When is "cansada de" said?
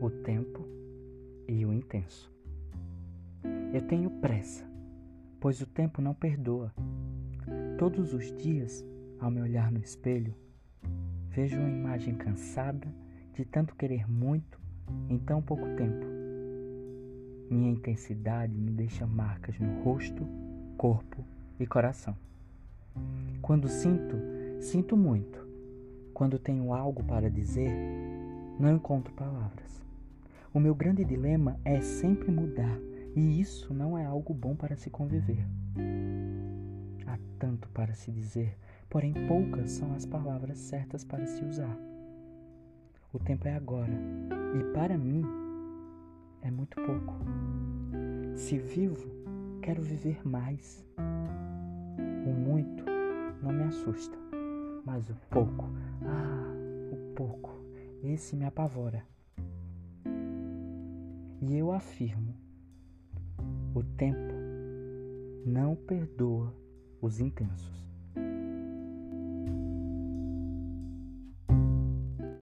12.14-13.44